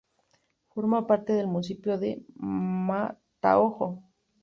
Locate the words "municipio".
1.45-1.95